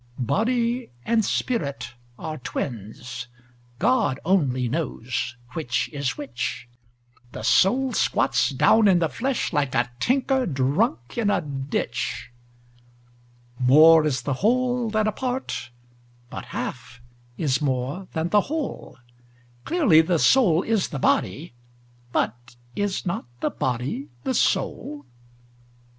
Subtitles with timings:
[0.17, 3.27] Body and spirit are twins:
[3.77, 6.67] God only knows which is which:
[7.33, 12.31] The soul squats down in the flesh, like a tinker drunk in a ditch.
[13.59, 15.69] More is the whole than a part:
[16.31, 16.99] but half
[17.37, 18.97] is more than the whole:
[19.65, 21.53] Clearly, the soul is the body:
[22.11, 25.05] but is not the body the soul?